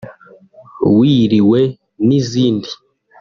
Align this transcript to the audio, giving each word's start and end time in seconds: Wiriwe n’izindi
Wiriwe 0.97 1.61
n’izindi 2.07 2.69